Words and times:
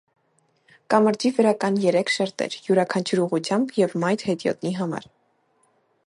Կամրջի 0.93 1.31
վրա 1.39 1.51
կան 1.63 1.75
երեք 1.83 2.09
շերտեր 2.15 2.57
յուրաքանչյուր 2.69 3.21
ուղղությամբ 3.25 3.77
և 3.81 3.93
մայթ 4.05 4.25
հետիոտնի 4.31 4.71
համար։ 4.79 5.07